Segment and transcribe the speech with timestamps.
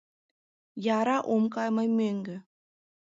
[0.99, 2.37] Яра ом кай мый мӧҥгӧ.